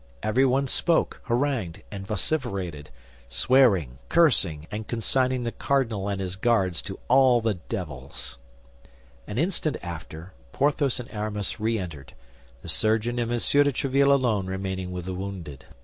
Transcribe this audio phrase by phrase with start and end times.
[0.23, 2.89] Everyone spoke, harangued, and vociferated,
[3.29, 8.39] swearing, cursing, and consigning the cardinal and his Guards to all the devils.
[9.27, 12.13] An instant after, Porthos and Aramis re entered,
[12.63, 13.37] the surgeon and M.
[13.37, 15.65] de Tréville alone remaining with the wounded.